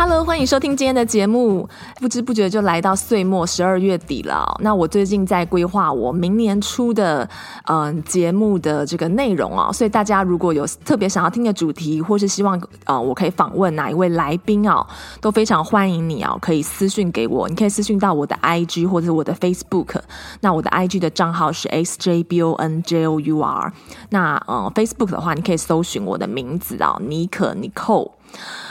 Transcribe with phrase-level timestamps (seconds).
[0.00, 1.68] Hello，欢迎收听今天的节目。
[1.96, 4.56] 不知不觉就来到岁末十二月底了。
[4.60, 7.28] 那我最近在规划我明年初的
[7.64, 14.86] 嗯、节目的这个内容啊，所以大家如果有特别想要听的主题，或是希望呃我可以访问哪一位来宾啊，
[15.20, 17.48] 都非常欢迎你啊，可以私讯给我。
[17.48, 19.96] 你可以私讯到我的 IG 或者我的 Facebook。
[20.42, 23.72] 那我的 IG 的账号是 SJBONJOUR。
[24.10, 28.12] 那呃 Facebook 的话，你可以搜寻我的名字啊，尼可 Nicole。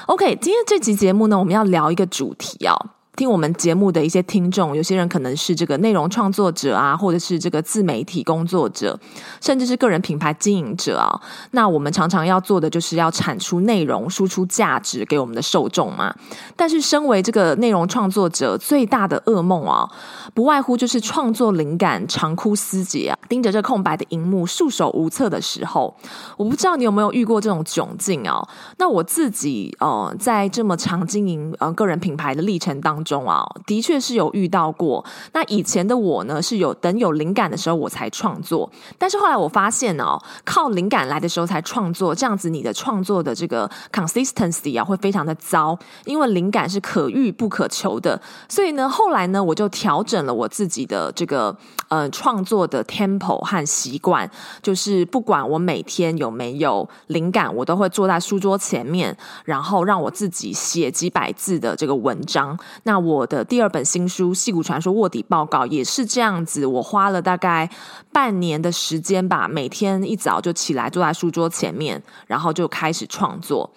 [0.08, 2.97] OK，今天这集节目呢，我们要聊一个主题哦。
[3.18, 8.98] 听我们节目的一些听众，有些人可能是这个内容创作者啊，或者是这个自媒体工作者，
[9.42, 11.20] 甚至是个人品牌经营者啊。
[11.50, 16.14] 那我们常常要做的就是要产出内容，输出价值给我们的受众嘛。
[16.56, 19.90] 但是，身为这个内容创作者，最大的噩梦啊，
[20.36, 25.92] 不外乎就是创作灵感长枯思竭啊，盯着这空白的荧幕，束手无策的时候。
[26.38, 28.48] 我不知道你有没有遇过这种窘境啊？
[28.78, 33.07] 那我自己呃，在这么长经营呃个人品牌的历程当中。
[33.08, 35.04] 中啊，的确是有遇到过。
[35.32, 38.70] 那以前的我呢，是有等有灵感的时候我才创作。
[38.98, 48.20] 但是后来我发现哦，靠灵感来的时候才创作，这样子你的创作的这个 consistency 啊，会非常的糟，因为灵感是可遇不可求的。
[48.50, 51.56] 所以呢，后来呢，我就调整了我自己的这个
[51.88, 54.30] 呃创作的 tempo 和习惯，
[54.62, 62.58] 就是不管我每天有没有灵感，我都会坐在书桌前面，然后让我自己写几百字的这个文章。
[62.84, 67.70] 那我的第二本新书《戏骨传说卧底报告》也是这样子，我花了大概
[68.12, 73.70] 半年的时间吧，每天一早就起来坐在书桌前面，然后就开始创作。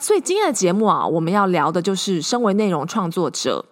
[0.00, 3.64] 所以今天的节目啊，我们要聊的就是身为内容创作者。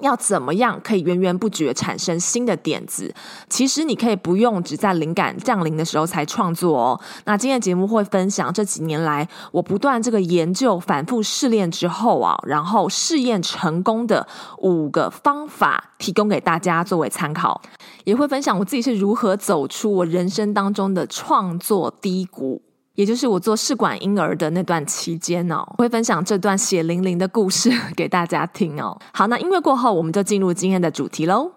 [0.00, 3.12] 要怎么样可以源源不绝产生新的点子？
[3.48, 7.00] 其实你可以不用只在灵感降临的时候才创作哦。
[7.24, 14.26] 那今天的节目会分享这几年来我不断这个研究、反复试炼之后啊，然后试验成功的
[14.58, 17.60] 五个方法，提供给大家作为参考。
[18.04, 22.62] 也会分享我自己是如何走出我人生当中的创作低谷。
[22.98, 28.98] 也就是我做试管婴儿的那段期间哦，会分享这段血淋淋的故事给大家听哦。
[29.12, 31.52] 好，那音乐过后，我们就进入今天的主题喽。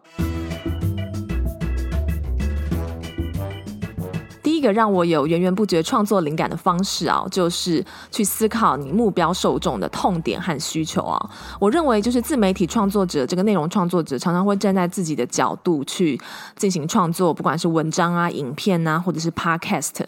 [4.44, 11.30] 第一个让我有源源不绝创作灵感的方式啊，就是去思考你目标受众的痛点和需求啊。
[11.59, 16.22] 我认为，就是自媒体创作者这个内容创作者，常常会站在自己的角度去
[16.56, 20.01] 进行创作，不管是文章啊、影片啊，或者是 Podcast。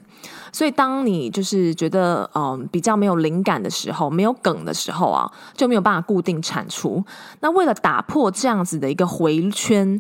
[0.52, 7.04] 所以，当你就是觉得嗯比较没有灵感的时候，没有梗的时候啊，就没有办法固定产出。
[7.40, 10.00] 那为了打破这样子的一个回圈。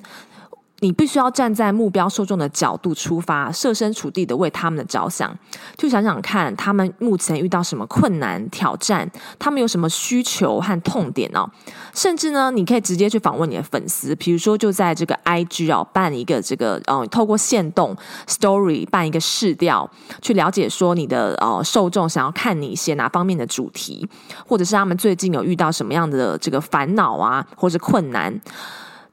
[0.84, 5.34] 你必须要站在目标受众的角度出发，设身处地的为他们的着想，
[5.78, 11.50] 就想想看他们目前遇到什么困难挑战，他们有什么需求和痛点哦。
[11.94, 17.96] 甚至呢，你可以直接去访问你的粉丝，比如说就在这个 IG 哦，办一个这个呃，透过线动
[18.28, 19.90] Story 办一个试调，
[20.22, 24.06] 去了解说你的呃受众想要看你写哪方面的主题，
[24.46, 28.38] 或者是他们最近有遇到什么样的这个烦恼啊，或者困难。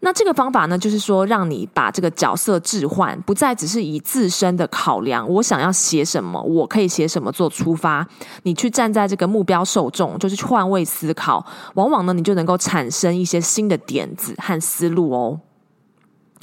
[0.02, 8.06] 那这个方法呢，就是说，让你把这个角色置换，不再只是以自身的考量，我想要写什么，我可以写什么做出发，
[8.44, 11.44] 你去站在这个目标受众，就是换位思考，
[11.74, 15.40] 往往呢，你就能够产生一些新的点子和思路哦。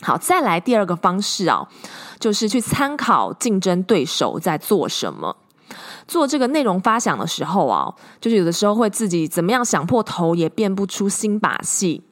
[0.02, 1.68] 好，再来第二个方式啊，
[2.20, 5.36] 就是去参考竞争对手在做什么，
[6.08, 7.92] 做这个内容发想的时候啊，
[8.22, 12.04] 就是有的时候会自己怎么样想破头也变不出新把戏。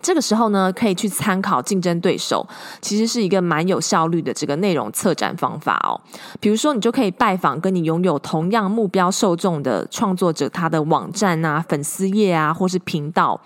[0.00, 2.46] 这个时候呢，可以去参考竞争对手，
[2.80, 6.00] 其实是一个蛮有效率的这个内容策展方法哦。
[6.40, 13.40] 比如说，你就可以拜访跟你拥有同样目标受众的创作者，他的网站啊、粉丝页啊，或是频道，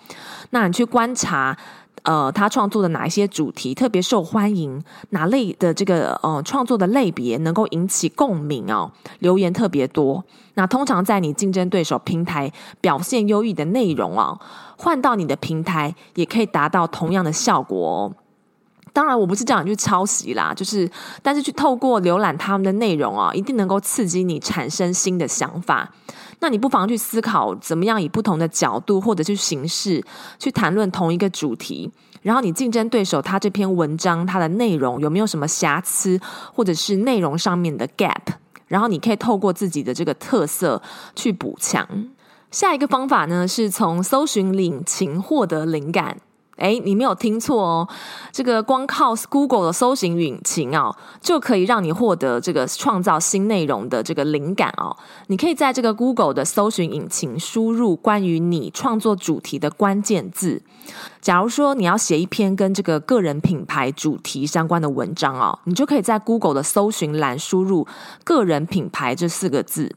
[0.50, 1.56] 那你去观察。
[2.02, 4.82] 呃，他创作的哪一些主题特别受欢迎？
[5.10, 8.90] 哪类的这个呃创作的类别能够引起共鸣哦？
[9.18, 10.24] 留言特别多。
[10.54, 14.38] 那通常在你竞争对手平台表现优异的内容哦，
[14.76, 18.12] 换到你的平台也可以达到同样的效果哦。
[18.92, 20.90] 当然，我不是叫你去抄袭啦，就是，
[21.22, 25.90] 但是去透过浏览他们的内容啊，一定能够刺激你产生新的想法。
[26.40, 30.02] 那你不妨去思考，怎么样以不同的角度或者是形式
[30.38, 31.90] 去谈论同一个主题。
[32.22, 36.20] 然后你竞争对手他这篇文章它的内容有没有什么瑕疵，
[36.52, 38.34] 或者是内容上面的 gap，
[38.66, 40.82] 然后你可以透过自己的这个特色
[41.14, 41.86] 去补强。
[42.50, 46.16] 下一个方法呢，是从搜寻引擎获得灵感。
[46.60, 47.88] 哎，你没有听错哦，
[48.30, 54.94] 这个光靠 Google 的搜寻引擎啊，就可以让你获得这个创造新内容的这个灵感哦。
[55.28, 60.62] 你可以在这个 Google 的搜寻引擎输入关于你创作主题的关键字。
[61.20, 67.86] 假如说你要写一篇跟这个个人品牌主题相关的文章哦，你就可以在 Google 的搜寻栏输入
[68.24, 69.94] “个人品牌”这四个字。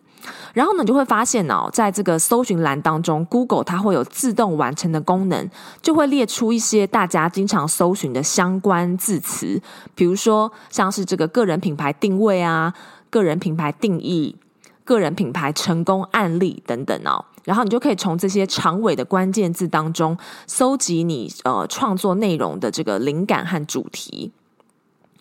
[0.54, 5.50] 然后呢，你就会发现哦，在这个搜寻栏当中，Google 它会有自动完成的功能，
[5.81, 9.62] 就会列出一些大家经常搜寻的相关字词，
[9.96, 12.74] 比如说像是这个个人品牌定位啊、
[13.10, 14.36] 个人品牌定义、
[14.84, 17.25] 个人品牌成功案例等等哦。
[17.44, 20.18] 然后你就可以从这些长尾的关键字当中，
[20.48, 24.31] 搜集你呃创作内容的这个灵感和主题。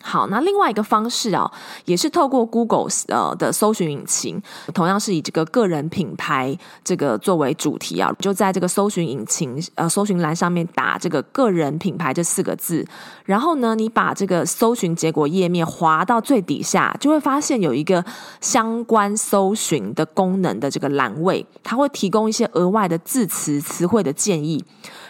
[0.03, 1.51] 好，那另外一个方式啊，
[1.85, 4.43] 也是透过 Google 呃的搜寻引擎，
[4.75, 12.85] 同样是以这个个人品牌这个作为主题啊，就在这个搜寻引擎呃搜寻栏上面打这个个人品牌这四个字，
[13.25, 18.05] 然后呢，你把这个搜寻结果页面滑到最底下，就会发现有一个
[18.41, 24.65] 相关搜寻的功能的这个栏位，它会提供一些额外的字词词汇的建议，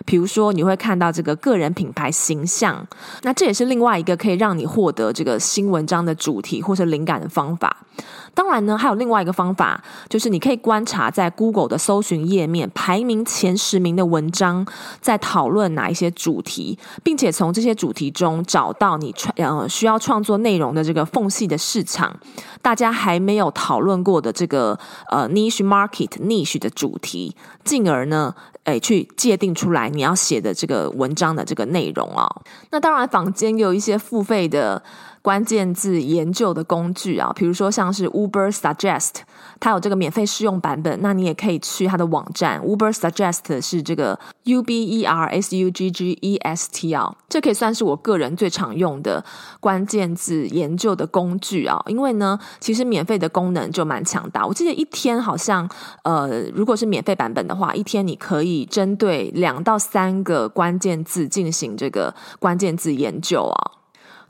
[0.05, 2.87] 比如说你会看到这个个人品牌形象，
[3.23, 7.87] 那这也是另外一个可以让你获获得这个新文章的主题或是灵感的方法。
[8.35, 14.67] 当然呢，还有另外一个方法，就是你可以观察在 Google 的搜寻页面排名前十名的文章，
[15.01, 22.15] 在讨论哪一些主题，并且从这些主题中找到你创呃需要创作内容的这个缝隙的市场，
[22.63, 24.79] 大家还没有讨论过的这个
[25.11, 28.35] 呃 niche market niche 的主题，进而呢，
[28.65, 32.43] 诶去界定出来你要写的这个文章的这个内容啊、哦。
[32.71, 34.83] 那当然，坊间有一些付费的。
[35.23, 39.13] 关键字研究的工具啊，比如说像是 Uber Suggest，
[39.61, 42.61] 它有这个免费试用版本，那你也可以去它的网站。
[42.61, 49.25] Uber Suggest 是这个 U B E R S U G G E S T 啊，这可以算是我个人最常用的
[49.61, 51.81] 关键字研究的工具啊。
[51.87, 54.45] 因为呢，其实免费的功能就蛮强大。
[54.45, 55.69] 我记得一天好像，
[56.03, 63.82] 呃，如果是免费版本的话，一天你可以针对两到三个关键字进行这个关键字研究啊。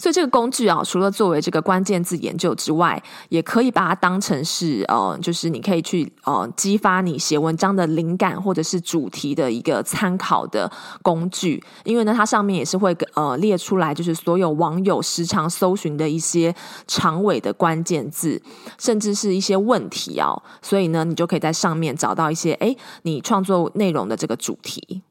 [0.02, 10.68] 所以这个工具啊，除了作为这个关键字研究之外，也可以把它当成是呃，就是你可以去呃激发你写文章的灵感或者是主题的一个参考的
[11.02, 11.62] 工具。
[11.84, 16.52] 因为呢，它上面也是会呃列出来，就是所有网友时常搜寻的一些
[16.88, 18.42] 长尾的关键字，
[18.80, 20.34] 甚至是一些问题啊。
[20.60, 25.02] 所以呢，你就可以在上面找到一些诶，你创作内容的这个主题。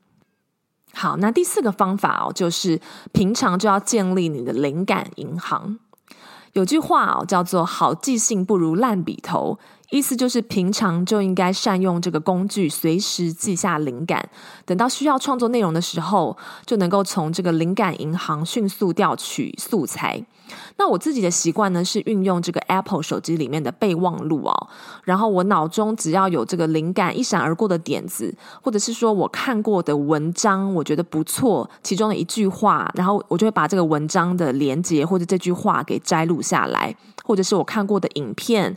[0.93, 2.79] 好，那第四个方法哦，就是
[3.11, 5.79] 平常就要建立你的灵感银行。
[6.53, 9.57] 有句话哦，叫做“好记性不如烂笔头”，
[9.89, 14.29] 意思就是平常就应该善用这个工具，随时记下灵感，
[14.65, 20.21] 等到需要创作内容的时候，就能够从这个灵感银行迅速调取素材。
[20.77, 24.67] 那我自己的习惯呢，是运用这个 Apple 手机里面的备忘录哦，
[25.03, 38.75] 然后我脑中只要有这个灵感一闪而过的点子，或者是说我看过的文章，我觉得不错，其中的一句话，然后我就会把这个文章的连接或者这句话给摘录下来，或者是我看过的影片，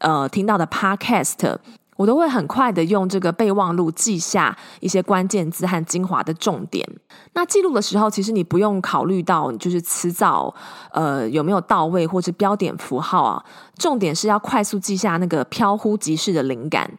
[0.00, 1.56] 呃，听到的 Podcast。
[1.96, 6.88] 我都会很快的用这个备忘录记下一些关键字和精华的重点。
[7.34, 10.54] 那记录的时候，其实你不用考虑到就是词藻
[10.92, 13.44] 呃有没有到位，或是标点符号啊。
[13.76, 16.90] 重点是要快速记下那个飘忽即逝的灵感。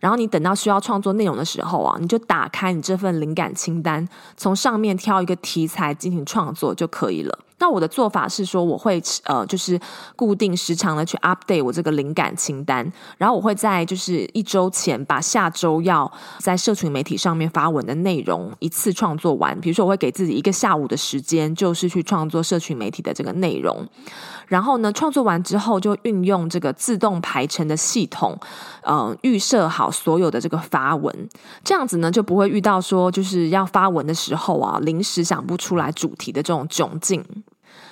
[0.00, 7.38] 然后你等到需要创作内容的时候啊，你就打开你这份灵感清单，从上面挑一个题材进行创作就可以了。
[7.58, 9.78] 那我的做法是说，我会呃，就是
[10.16, 16.10] 固定时长的去 update 我这个灵感清单，然后我会在就是一周前把下周要
[16.40, 19.56] 在社群媒体上面发文的内容一次创作完。
[19.60, 23.86] 比如说，我会给自己一个下午的时间，就是去创作社群媒体的这个内容。
[24.48, 28.38] 然后呢，创作完之后就运用这个自动排程的系统，
[28.82, 31.28] 呃，预设好所有的这个发文，
[31.64, 37.24] 这样子呢就不会遇到说就是要发文的时候啊，临时想不出来主题的这种窘境。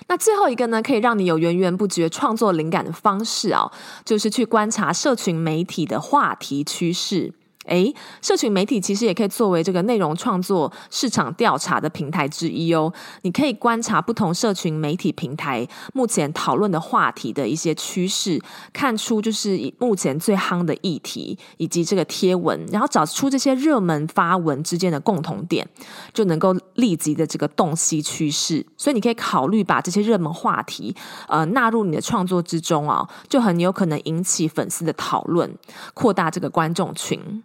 [0.09, 3.71] 那最后一个呢，可以让你有源源不绝创作灵感的方式啊，
[4.05, 7.33] 就是去观察社群媒体的话题趋势。
[7.71, 12.93] 诶，社群媒体其实也可以作为这个内容创作市场调查的平台之一哦。
[13.23, 18.41] 你可以观察不同社群媒体平台目前讨论的话题的一些趋势，
[18.73, 25.67] 看出就是目前最夯的议题以及这个贴文，然后找出这些热门发文之间的共同点，
[26.13, 28.67] 就能够立即的这个洞悉趋势。
[28.77, 30.95] 所以你可以考虑把这些热门话题
[31.29, 35.49] 呃纳入你的创作之中啊，就很有可能引起粉丝的讨论，
[35.95, 37.43] 扩大这个观众群。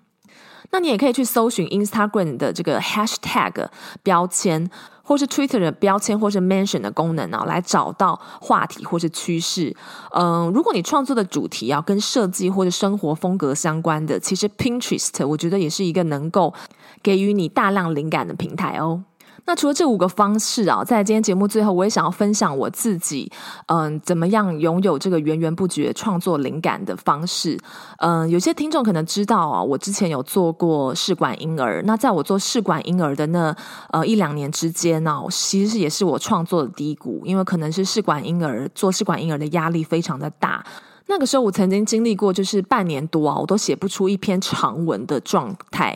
[0.72, 3.68] 那你也可以去搜寻 Instagram 的这个 Hashtag
[4.04, 4.70] 标签，
[5.04, 9.76] 或是 Twitter 的标签，或是 Mention 的功能啊，来找到话题或是趋势。
[10.12, 16.54] 嗯，如果你创作的主题啊跟设计或者生活风格相关的，其实 Pinterest 我觉得也是一个能够
[17.02, 19.04] 给予你大量灵感的平台哦。
[19.48, 23.32] 那除了这五个方式啊，在今天节目最后，我也想要分享我自己，
[23.68, 27.56] 嗯，怎么样拥有这个源源不绝创作灵感的方式。
[28.00, 31.84] 嗯，有些听众可能知道啊，我之前有做过试管婴儿。
[31.86, 33.56] 那在我做试管婴儿的那
[33.92, 40.66] 呃一两年之间呢，其实也是我创作的低谷，因为可能是试管婴儿做试管婴儿的压力非常的大。
[41.06, 45.96] 那个时候我曾经经历过，就是半年多啊，我都写不出一篇长文的状态。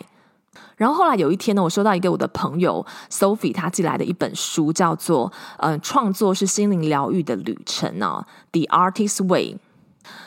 [0.79, 8.25] 然后后来有一天呢，我收到一个我的朋友 Sophie 他寄来的一本书，叫做《嗯、创作是心灵疗愈的旅程》呢，
[8.65, 9.55] 《The Artist's Way》。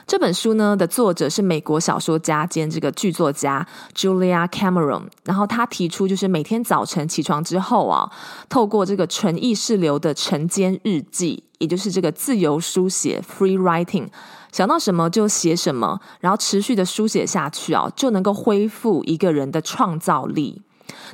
[0.07, 3.67] 这本书呢的作者是美国小说家兼这个剧作家
[3.97, 5.05] Julia Cameron。
[5.25, 8.13] 然后他提出，就是每天早晨起床之后啊，
[8.51, 14.09] 透过这个纯意识流的晨间日记，也就是这个自由书写 （free writing）。
[14.53, 20.63] 想到什么就写什么，然后持续的书写下去啊，就能够恢复一个人的创造力。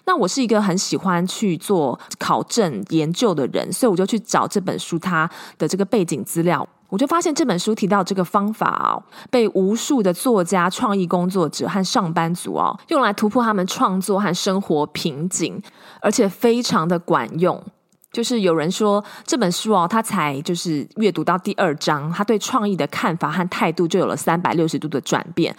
[0.07, 8.99] 那我是一个很喜欢去做考证研究的人，所以我就去找这本书它的这个背景资料，我就发现这本书提到这个方法啊，
[9.31, 15.63] 被无数的作家、创意工作者和上班族啊，用来突破他们创作和生活瓶颈，
[16.01, 17.63] 而且非常的管用。
[18.11, 25.55] 就是有人说这本书哦，他才就是阅读到第二章，他对创意的看法和态度就有了三百六十度的转变。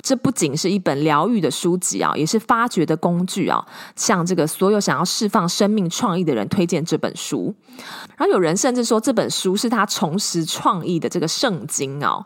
[0.00, 3.64] 这不仅是一本疗愈的书籍啊，也是发掘的工具啊。
[3.94, 7.54] 向这个所有想要释放生命创意的人推荐这本书。
[8.16, 12.18] 然后有人甚至说这本书是他重拾创意的这个圣经啊。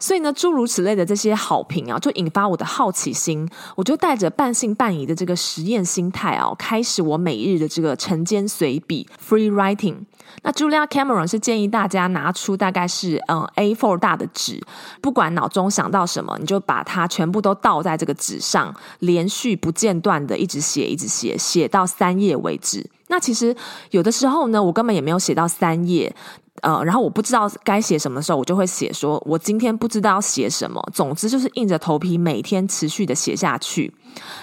[0.00, 3.48] 所以呢，诸如此类的这些好评啊，就引发我的好奇心。
[3.76, 9.96] 我就带着半信半疑的这个实验心态啊，开始我每日的这个晨间随笔 （free writing）。
[10.42, 14.62] 那 Julia Cameron 是建议大家拿出大概是嗯 A four 大的纸，
[15.00, 22.88] 不管脑中想到什么，你就把它全部都倒在这个纸上，连续不间断的一直写，一直写，写到三页为止。
[23.08, 23.56] 那其实
[23.90, 26.14] 有的时候呢，我根本也没有写到三页。
[26.62, 30.82] 呃，然后我不知道该写什么的时候，我就会写说，我今天不知道写什么。
[30.92, 33.92] 总之就是硬着头皮每天持续的写下去。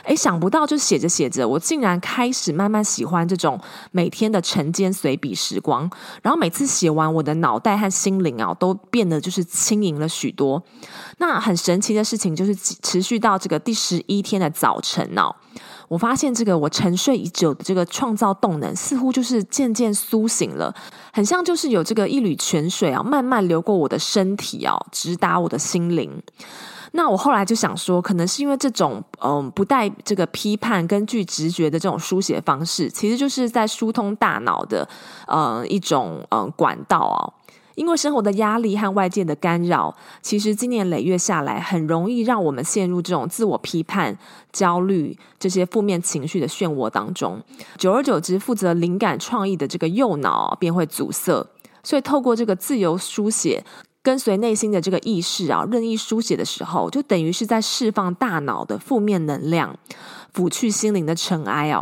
[0.03, 3.59] 诶，想不到就写着写着，我竟然开始慢慢喜欢这种
[3.91, 5.89] 每天的晨间随笔时光。
[6.21, 10.63] 然后每次写完，我的脑袋和心灵啊，都变得就是轻盈了许多。
[11.17, 15.35] 那很神奇的事情就是持续到这个第十一天的早晨哦。
[15.87, 20.73] 我发现这个我沉睡已久的这个创造动能，似乎就是渐渐苏醒了，
[21.13, 26.11] 很像就是有这个一缕泉水啊，慢慢流过我的身体啊，直达我的心灵。
[26.91, 34.87] 那我后来就想说，可能是因为这种嗯不带这个批判、根据直觉的这种书写方式，其实就是在疏通大脑的
[35.27, 37.19] 嗯一种嗯管道啊。
[37.75, 44.17] 因为生活的压力和外界的干扰，其实今年累月下来，很容易让我们陷入这种自我批判、
[44.51, 47.41] 焦虑这些负面情绪的漩涡当中。
[47.77, 51.45] 久而久之，负责灵感创意的这个右脑便会阻塞。
[51.83, 53.63] 所以，透过这个自由书写，
[54.05, 59.75] 跟随内心的这个意识啊，任意书写的时候，就等于是在释放大脑的负面能量。
[60.35, 61.81] 抚去心灵的尘埃哦。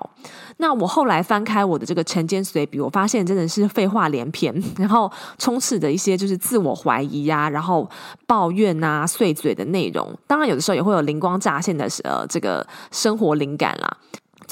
[0.57, 7.89] 那我后来翻开我的这个晨间随笔，我发现真的是废话连篇， 然后充斥着一些就是自我怀疑呀、啊，然后
[8.27, 10.15] 抱怨啊、碎嘴的内容。
[10.27, 13.97] 当然，有的时候也会有灵光乍现的呃这个生活灵感啦。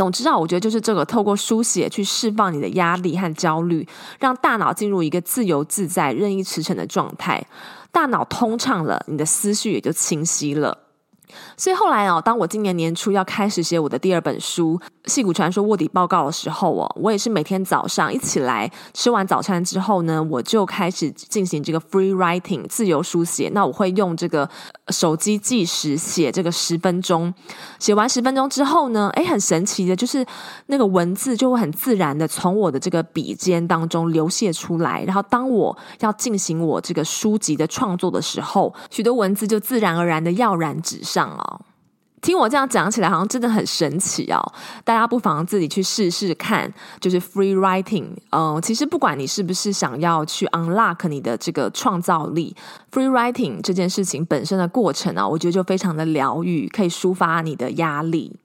[0.01, 3.87] 总之啊，我觉得就是这个透过书写去释放你的压力和焦虑，
[4.19, 7.45] 让大脑进入一个自由自在、任意驰骋的状态。
[7.91, 10.75] 大脑通畅了，你的思绪也就清晰了。
[11.57, 14.79] 所以后来哦，当我今年年初要开始写我的第二本书
[15.11, 23.49] 《戏骨传说卧底报告》的时候哦，我也是每天早上一起来吃完早餐之后呢，我就开始进行这个 free writing 自由书写。
[23.53, 24.49] 那我会用这个
[24.89, 27.33] 手机计时写这个十分钟，
[27.79, 30.25] 写完十分钟之后呢，诶，很神奇的，就是
[30.67, 35.03] 那个文字就会很自然的从我的这个笔尖当中流泻出来。
[35.05, 41.20] 然后当我要进行我这个书籍的创作的时候，许多文字就自然而然的跃然纸上。
[41.29, 41.61] 哦，
[42.21, 44.39] 听我这样讲起来，好像真的很神奇哦。
[44.83, 48.07] 大家不妨自己去试试看，就是 free writing。
[48.29, 52.55] 嗯、其实不管你是不是想要去 unlock 你的这个创造力
[52.91, 58.39] ，free writing 这件事情本身的过程啊，我觉得就非常的疗愈，可以抒发你的压力。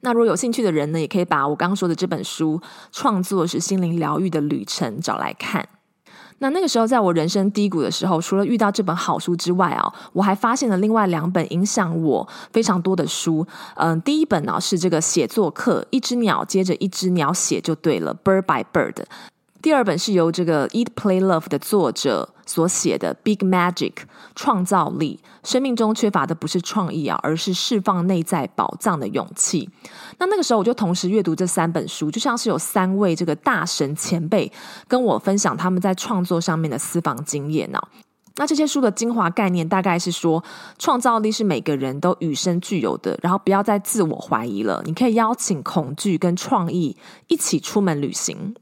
[0.00, 2.60] 那如果有兴趣的人呢，也可以把我刚刚说的这本书
[2.90, 5.66] 《创作是心灵疗愈的旅程》找来看。
[6.42, 13.46] 那那个时候，在我人生低谷的时候，除了遇到这本好书之外啊，我还发现了另外两本影响我非常多的书。
[13.76, 19.04] 嗯，第一本呢是这个写作课，一只鸟接着一只鸟写就对了，Bird by Bird。
[19.62, 23.92] 第二本是由这个 Eat Play Love 的作者所写的《Big Magic》
[24.34, 25.20] 创造力。
[25.44, 29.70] 生命中缺乏的不是创意啊，而是释放内在宝藏的勇气。
[30.18, 34.50] 那那个时候，我就同时阅读这三本书，就像是有三位这个大神前辈
[34.88, 37.80] 跟我分享他们在创作上面的私房经验呢、
[38.36, 40.42] 那这些书的精华概念大概是说，
[40.78, 44.82] 创造力是每个人都与生俱有的，然后不要再自我怀疑了。
[44.86, 46.96] 你可以邀请恐惧跟创意
[47.28, 48.54] 一起出门旅行，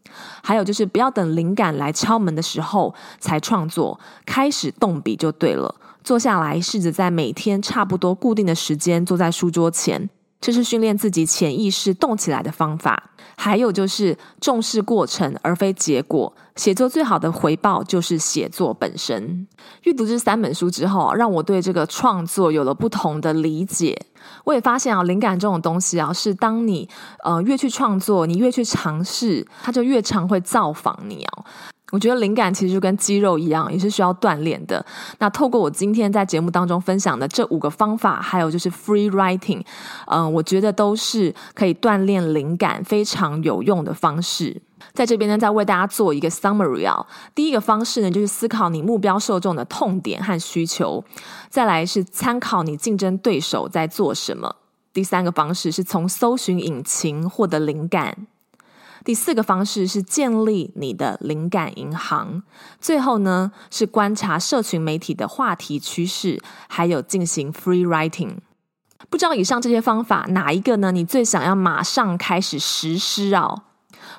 [0.42, 5.74] 还有就是不要等灵感来敲门的时候才创作，开始动笔就对了。
[6.02, 10.10] 坐下来，试着在每天差不多固定的时间坐在书桌前。
[10.40, 13.10] 这是训练自己潜意识动起来的方法。
[13.36, 16.32] 还有就是重视过程而非结果。
[16.56, 19.46] 写作最好的回报就是写作本身。
[19.84, 23.98] 阅读这三本书之后，让我对这个创作有了不同的理解。
[24.44, 26.88] 我也发现啊，灵感这种东西啊，是当你
[27.24, 31.44] 呃越去创作，你越去尝试，它就越常会造访你啊。
[31.92, 34.84] 我觉得灵感其实就跟肌肉一样，也是需要锻炼的。
[35.18, 39.60] 那透过我今天在节目当中分享的这五个方法，还有就是 free writing，
[40.06, 44.62] 嗯、我觉得都是可以锻炼灵感非常有用的方式。
[44.92, 47.06] 在这边呢，再为大家做一个 summary 啊。
[47.34, 51.02] 第一个方式呢，就是思考你目标受众的痛点和需求；
[51.48, 54.48] 再来是参考你竞争对手在做什么；
[54.92, 58.26] 第三个方式是从搜寻引擎获得灵感。
[59.02, 62.42] 第四个方式是建立你的灵感银行，
[62.80, 68.36] 最后呢是观察社群媒体的话题趋势，还有进行 free writing。
[69.08, 70.92] 不知道以上这些方法哪一个呢？
[70.92, 73.62] 你最想要马上开始实施哦？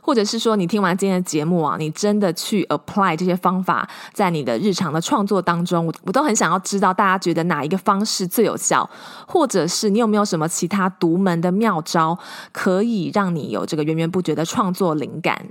[0.02, 8.90] 或者是说，你听完今天的节目啊，你真的去 apply 这些方法在你的日常的创作当中，我我都很想要知道大家觉得哪一个方式最有效，
[9.27, 12.18] 或者是你有没有什么其他独门的妙招，
[12.51, 15.46] 可以让你有这个源源不绝的创作灵感。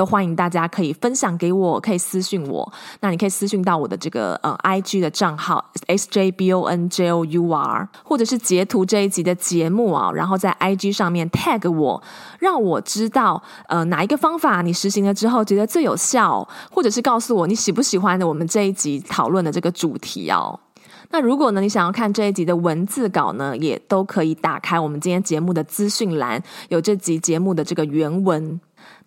[0.00, 2.72] 都欢迎大家可以分享给我，可以私信我。
[3.00, 12.02] 那你可以私信到我的这个呃 IG 的账号 sjbonjour，或者是截图这一集的节目啊，然后在 IG 上面 tag 我，
[12.38, 20.58] 让我知道呃哪一个方法你实行了之后觉得最有效，或者是告诉我你喜不喜欢的我们这一集讨论的这个主题哦。
[21.10, 28.58] 那如果呢你想要看这一集的文字稿呢，也都可以打开我们今天节目的资讯栏，有这集节目的这个原文。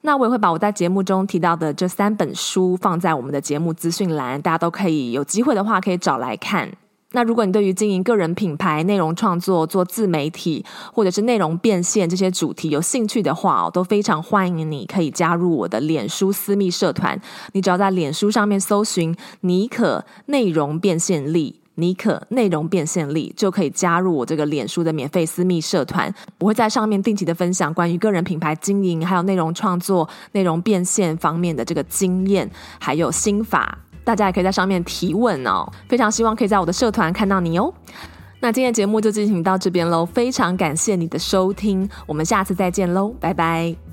[0.05, 6.69] 那我也会把我在节目中提到的这三本书放在我们的节目资讯栏，大家都可以有机会的话可以找来看。
[7.13, 17.17] 那如果你对于经营个人品牌、内容创作、做自媒体或者是内容变现这些主题有兴趣的话哦，都非常欢迎你可以加入我的脸书私密社团。
[17.53, 21.61] 你只要在脸书上面搜寻“妮可内容变现力”。
[21.75, 35.67] 妮可内容变现力就可以加入我这个脸书的免费私密社团，我会在上面定期的分享关于个人品牌经营，还有内容创作、内容变现方面的这个经验，还有心法，大家也可以在上面提问哦。
[35.87, 37.73] 非常希望可以在我的社团看到你哦。
[38.39, 43.92] 那今天节目就进行到这边喽，非常感谢你的收听，我们下次再见喽，拜拜。